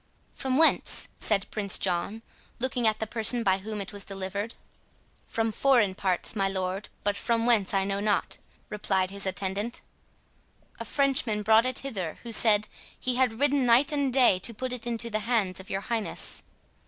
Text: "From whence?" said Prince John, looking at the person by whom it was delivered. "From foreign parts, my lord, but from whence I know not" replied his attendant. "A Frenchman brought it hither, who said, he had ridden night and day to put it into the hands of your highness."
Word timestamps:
"From 0.33 0.57
whence?" 0.57 1.07
said 1.19 1.45
Prince 1.51 1.77
John, 1.77 2.23
looking 2.57 2.87
at 2.87 2.97
the 2.97 3.05
person 3.05 3.43
by 3.43 3.59
whom 3.59 3.79
it 3.79 3.93
was 3.93 4.03
delivered. 4.03 4.55
"From 5.27 5.51
foreign 5.51 5.93
parts, 5.93 6.35
my 6.35 6.49
lord, 6.49 6.89
but 7.03 7.15
from 7.15 7.45
whence 7.45 7.71
I 7.71 7.83
know 7.85 7.99
not" 7.99 8.39
replied 8.69 9.11
his 9.11 9.27
attendant. 9.27 9.81
"A 10.79 10.85
Frenchman 10.85 11.43
brought 11.43 11.67
it 11.67 11.79
hither, 11.85 12.17
who 12.23 12.31
said, 12.31 12.67
he 12.99 13.17
had 13.17 13.39
ridden 13.39 13.63
night 13.63 13.91
and 13.91 14.11
day 14.11 14.39
to 14.39 14.55
put 14.55 14.73
it 14.73 14.87
into 14.87 15.11
the 15.11 15.19
hands 15.19 15.59
of 15.59 15.69
your 15.69 15.81
highness." 15.81 16.41